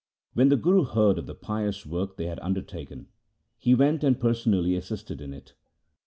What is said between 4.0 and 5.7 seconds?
and personally assisted in it.